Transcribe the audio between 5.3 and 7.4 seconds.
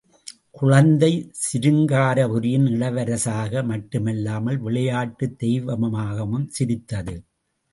தெய்வமாகவும் சிரித்தது!